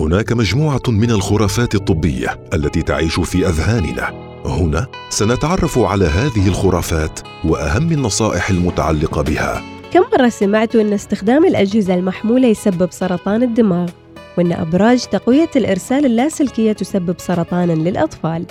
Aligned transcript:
هناك 0.00 0.32
مجموعة 0.32 0.82
من 0.88 1.10
الخرافات 1.10 1.74
الطبية 1.74 2.40
التي 2.54 2.82
تعيش 2.82 3.20
في 3.20 3.48
أذهاننا. 3.48 4.30
هنا 4.46 4.86
سنتعرف 5.10 5.78
على 5.78 6.04
هذه 6.04 6.48
الخرافات 6.48 7.20
وأهم 7.44 7.92
النصائح 7.92 8.50
المتعلقة 8.50 9.22
بها. 9.22 9.62
كم 9.92 10.02
مرة 10.12 10.28
سمعتوا 10.28 10.80
أن 10.80 10.92
استخدام 10.92 11.44
الأجهزة 11.44 11.94
المحمولة 11.94 12.48
يسبب 12.48 12.88
سرطان 12.92 13.42
الدماغ؟ 13.42 13.90
وأن 14.38 14.52
أبراج 14.52 15.04
تقوية 15.04 15.50
الإرسال 15.56 16.06
اللاسلكية 16.06 16.72
تسبب 16.72 17.14
سرطانا 17.18 17.72
للأطفال؟ 17.72 18.44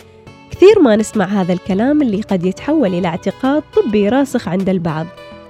كثير 0.51 0.79
ما 0.79 0.95
نسمع 0.95 1.25
هذا 1.25 1.53
الكلام 1.53 2.01
اللي 2.01 2.21
قد 2.21 2.45
يتحول 2.45 2.93
إلى 2.93 3.07
اعتقاد 3.07 3.63
طبي 3.75 4.09
راسخ 4.09 4.47
عند 4.47 4.69
البعض. 4.69 5.05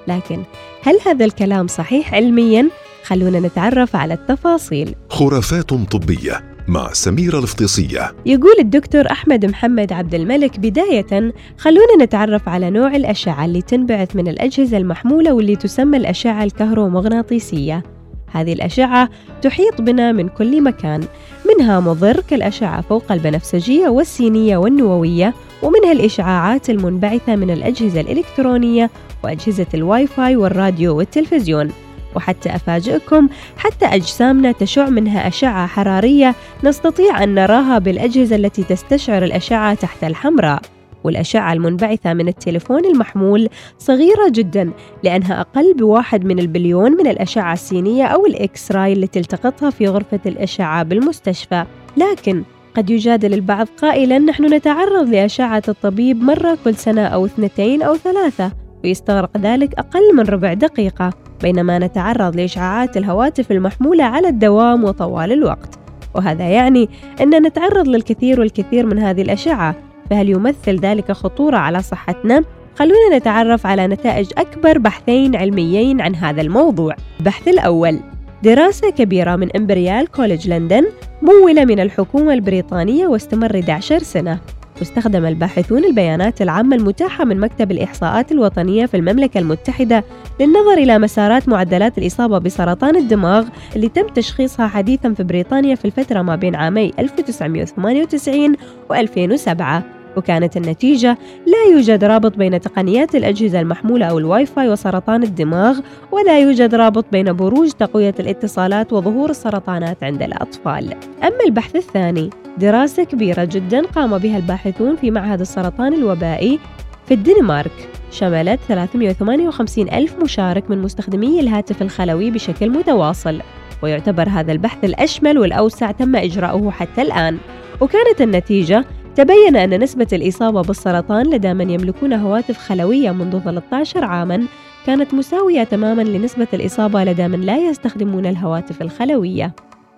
لكن 0.07 0.43
هل 0.81 0.99
هذا 1.05 1.25
الكلام 1.25 1.67
صحيح 1.67 2.13
علمياً؟ 2.13 2.69
خلونا 3.03 3.39
نتعرف 3.39 3.95
على 3.95 4.13
التفاصيل. 4.13 4.95
خرافات 5.09 5.69
طبية 5.69 6.43
مع 6.67 6.93
سميرة 6.93 7.39
الفطيسية 7.39 8.11
يقول 8.25 8.55
الدكتور 8.59 9.11
أحمد 9.11 9.45
محمد 9.45 9.93
عبد 9.93 10.15
الملك 10.15 10.59
بداية 10.59 11.33
خلونا 11.57 11.95
نتعرف 12.01 12.49
على 12.49 12.69
نوع 12.69 12.95
الأشعة 12.95 13.45
اللي 13.45 13.61
تنبعث 13.61 14.15
من 14.15 14.27
الأجهزة 14.27 14.77
المحمولة 14.77 15.33
واللي 15.33 15.55
تسمى 15.55 15.97
الأشعة 15.97 16.43
الكهرومغناطيسية. 16.43 17.83
هذه 18.31 18.53
الأشعة 18.53 19.09
تحيط 19.41 19.81
بنا 19.81 20.11
من 20.11 20.27
كل 20.29 20.63
مكان 20.63 21.03
منها 21.49 21.79
مضر 21.79 22.19
كالأشعة 22.19 22.81
فوق 22.81 23.11
البنفسجية 23.11 23.87
والسينية 23.87 24.57
والنووية 24.57 25.33
ومنها 25.63 25.91
الإشعاعات 25.91 26.69
المنبعثة 26.69 27.35
من 27.35 27.51
الأجهزة 27.51 28.01
الإلكترونية 28.01 28.89
وأجهزة 29.23 29.67
الواي 29.73 30.07
فاي 30.07 30.35
والراديو 30.35 30.97
والتلفزيون. 30.97 31.71
وحتى 32.15 32.55
أفاجئكم 32.55 33.29
حتى 33.57 33.85
أجسامنا 33.85 34.51
تشع 34.51 34.89
منها 34.89 35.27
أشعة 35.27 35.67
حرارية 35.67 36.35
نستطيع 36.63 37.23
أن 37.23 37.33
نراها 37.35 37.79
بالأجهزة 37.79 38.35
التي 38.35 38.63
تستشعر 38.63 39.23
الأشعة 39.23 39.73
تحت 39.73 40.03
الحمراء. 40.03 40.61
والأشعة 41.03 41.53
المنبعثة 41.53 42.13
من 42.13 42.27
التليفون 42.27 42.85
المحمول 42.85 43.49
صغيرة 43.77 44.29
جدا 44.29 44.71
لأنها 45.03 45.41
أقل 45.41 45.73
بواحد 45.73 46.25
من 46.25 46.39
البليون 46.39 46.91
من 46.91 47.07
الأشعة 47.07 47.53
السينية 47.53 48.05
أو 48.05 48.25
ال 48.25 48.71
X-ray 48.71 48.93
اللي 48.93 49.07
تلتقطها 49.07 49.69
في 49.69 49.87
غرفة 49.87 50.19
الأشعة 50.25 50.83
بالمستشفى. 50.83 51.65
لكن 51.97 52.43
قد 52.75 52.89
يجادل 52.89 53.33
البعض 53.33 53.67
قائلا 53.81 54.19
نحن 54.19 54.53
نتعرض 54.53 55.09
لأشعة 55.09 55.63
الطبيب 55.67 56.23
مرة 56.23 56.57
كل 56.63 56.75
سنة 56.75 57.05
أو 57.05 57.25
اثنتين 57.25 57.81
أو 57.81 57.95
ثلاثة. 57.95 58.51
ويستغرق 58.83 59.37
ذلك 59.37 59.73
أقل 59.79 60.15
من 60.15 60.23
ربع 60.23 60.53
دقيقة. 60.53 61.28
بينما 61.41 61.79
نتعرض 61.79 62.35
لإشعاعات 62.35 62.97
الهواتف 62.97 63.51
المحمولة 63.51 64.03
على 64.03 64.27
الدوام 64.27 64.83
وطوال 64.83 65.31
الوقت. 65.31 65.79
وهذا 66.15 66.43
يعني 66.43 66.89
أن 67.21 67.47
نتعرض 67.47 67.87
للكثير 67.87 68.39
والكثير 68.39 68.85
من 68.85 68.99
هذه 68.99 69.21
الأشعة 69.21 69.75
فهل 70.09 70.29
يمثل 70.29 70.79
ذلك 70.79 71.11
خطورة 71.11 71.57
على 71.57 71.81
صحتنا؟ 71.81 72.43
خلونا 72.75 73.17
نتعرف 73.17 73.65
على 73.65 73.87
نتائج 73.87 74.31
أكبر 74.37 74.77
بحثين 74.77 75.35
علميين 75.35 76.01
عن 76.01 76.15
هذا 76.15 76.41
الموضوع. 76.41 76.95
البحث 77.19 77.47
الأول 77.47 77.99
دراسة 78.43 78.89
كبيرة 78.89 79.35
من 79.35 79.55
إمبريال 79.55 80.07
كوليج 80.07 80.49
لندن 80.49 80.85
ممولة 81.21 81.65
من 81.65 81.79
الحكومة 81.79 82.33
البريطانية 82.33 83.07
واستمر 83.07 83.59
11 83.59 83.99
سنة. 83.99 84.39
واستخدم 84.79 85.25
الباحثون 85.25 85.85
البيانات 85.85 86.41
العامة 86.41 86.75
المتاحة 86.75 87.25
من 87.25 87.39
مكتب 87.39 87.71
الإحصاءات 87.71 88.31
الوطنية 88.31 88.85
في 88.85 88.97
المملكة 88.97 89.37
المتحدة 89.37 90.03
للنظر 90.39 90.73
إلى 90.73 90.99
مسارات 90.99 91.49
معدلات 91.49 91.97
الإصابة 91.97 92.37
بسرطان 92.37 92.95
الدماغ 92.95 93.47
اللي 93.75 93.89
تم 93.89 94.07
تشخيصها 94.07 94.67
حديثا 94.67 95.13
في 95.13 95.23
بريطانيا 95.23 95.75
في 95.75 95.85
الفترة 95.85 96.21
ما 96.21 96.35
بين 96.35 96.55
عامي 96.55 96.93
1998 96.99 98.55
و 98.89 98.93
2007 98.93 99.83
وكانت 100.17 100.57
النتيجة 100.57 101.17
لا 101.45 101.73
يوجد 101.73 102.03
رابط 102.03 102.37
بين 102.37 102.61
تقنيات 102.61 103.15
الأجهزة 103.15 103.59
المحمولة 103.59 104.05
أو 104.05 104.19
الواي 104.19 104.45
فاي 104.45 104.69
وسرطان 104.69 105.23
الدماغ 105.23 105.79
ولا 106.11 106.39
يوجد 106.39 106.75
رابط 106.75 107.05
بين 107.11 107.33
بروج 107.33 107.71
تقوية 107.71 108.15
الاتصالات 108.19 108.93
وظهور 108.93 109.29
السرطانات 109.29 110.03
عند 110.03 110.21
الأطفال. 110.21 110.93
أما 111.23 111.43
البحث 111.45 111.75
الثاني 111.75 112.29
دراسة 112.57 113.03
كبيرة 113.03 113.43
جدا 113.43 113.85
قام 113.85 114.17
بها 114.17 114.37
الباحثون 114.37 114.95
في 114.95 115.11
معهد 115.11 115.41
السرطان 115.41 115.93
الوبائي 115.93 116.59
في 117.05 117.13
الدنمارك 117.13 117.89
شملت 118.11 118.59
358 118.67 119.89
ألف 119.89 120.15
مشارك 120.23 120.69
من 120.69 120.81
مستخدمي 120.81 121.39
الهاتف 121.39 121.81
الخلوي 121.81 122.31
بشكل 122.31 122.69
متواصل 122.69 123.41
ويعتبر 123.83 124.29
هذا 124.29 124.51
البحث 124.51 124.83
الأشمل 124.83 125.37
والأوسع 125.37 125.91
تم 125.91 126.15
إجراؤه 126.15 126.71
حتى 126.71 127.01
الآن 127.01 127.37
وكانت 127.81 128.21
النتيجة 128.21 128.85
تبين 129.15 129.55
أن 129.55 129.83
نسبة 129.83 130.07
الإصابة 130.13 130.61
بالسرطان 130.61 131.25
لدى 131.25 131.53
من 131.53 131.69
يملكون 131.69 132.13
هواتف 132.13 132.57
خلوية 132.57 133.11
منذ 133.11 133.39
13 133.39 134.05
عاماً 134.05 134.47
كانت 134.85 135.13
مساوية 135.13 135.63
تماماً 135.63 136.01
لنسبة 136.01 136.47
الإصابة 136.53 137.03
لدى 137.03 137.27
من 137.27 137.41
لا 137.41 137.57
يستخدمون 137.57 138.25
الهواتف 138.25 138.81
الخلوية. 138.81 139.53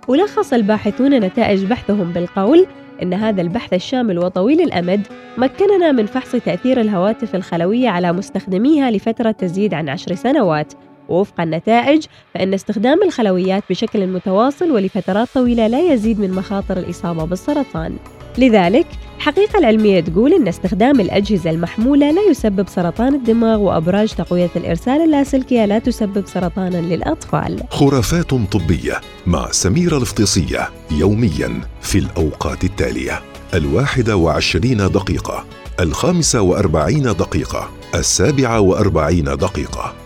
ولخص 0.07 0.53
الباحثون 0.53 1.19
نتائج 1.19 1.65
بحثهم 1.65 2.11
بالقول 2.11 2.67
إن 3.01 3.13
هذا 3.13 3.41
البحث 3.41 3.73
الشامل 3.73 4.19
وطويل 4.19 4.61
الأمد 4.61 5.07
مكننا 5.37 5.91
من 5.91 6.05
فحص 6.05 6.31
تأثير 6.31 6.81
الهواتف 6.81 7.35
الخلوية 7.35 7.89
على 7.89 8.13
مستخدميها 8.13 8.91
لفترة 8.91 9.31
تزيد 9.31 9.73
عن 9.73 9.89
عشر 9.89 10.15
سنوات. 10.15 10.73
ووفق 11.11 11.41
النتائج 11.41 12.05
فإن 12.33 12.53
استخدام 12.53 13.03
الخلويات 13.03 13.63
بشكل 13.69 14.07
متواصل 14.07 14.71
ولفترات 14.71 15.27
طويلة 15.33 15.67
لا 15.67 15.93
يزيد 15.93 16.19
من 16.19 16.31
مخاطر 16.31 16.77
الإصابة 16.77 17.25
بالسرطان. 17.25 17.95
لذلك 18.37 18.87
الحقيقة 19.17 19.59
العلمية 19.59 19.99
تقول 19.99 20.33
أن 20.33 20.47
استخدام 20.47 20.99
الأجهزة 20.99 21.49
المحمولة 21.49 22.11
لا 22.11 22.21
يسبب 22.21 22.69
سرطان 22.69 23.15
الدماغ 23.15 23.59
وأبراج 23.59 24.13
تقوية 24.13 24.49
الإرسال 24.55 25.01
اللاسلكية 25.01 25.65
لا 25.65 25.79
تسبب 25.79 26.27
سرطانا 26.27 26.77
للأطفال. 26.77 27.63
خرافات 27.69 28.29
طبية 28.29 29.01
مع 29.27 29.51
سميرة 29.51 29.97
الفطيسية 29.97 30.69
يوميا 30.91 31.61
في 31.81 31.97
الأوقات 31.97 32.63
التالية. 32.63 33.21
الواحدة 33.53 34.15
وعشرين 34.15 34.77
دقيقة 34.77 35.45
الخامسة 35.79 36.41
وأربعين 36.41 37.03
دقيقة 37.03 37.69
السابعة 37.95 38.59
وأربعين 38.59 39.23
دقيقة. 39.25 40.00